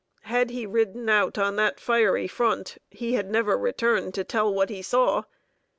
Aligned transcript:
Had 0.23 0.49
he 0.49 0.65
ridden 0.65 1.09
out 1.09 1.37
on 1.37 1.57
that 1.57 1.79
fiery 1.79 2.27
front, 2.27 2.79
he 2.89 3.13
had 3.13 3.29
never 3.29 3.55
returned 3.55 4.15
to 4.15 4.23
tell 4.23 4.51
what 4.51 4.71
he 4.71 4.81
saw. 4.81 5.25